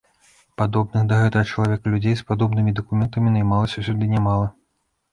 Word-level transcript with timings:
Падобных 0.61 1.03
да 1.11 1.19
гэтага 1.25 1.51
чалавека 1.51 1.93
людзей 1.97 2.17
з 2.23 2.27
падобнымі 2.33 2.75
дакументамі 2.83 3.37
наймалася 3.39 3.87
сюды 3.93 4.13
нямала. 4.19 4.55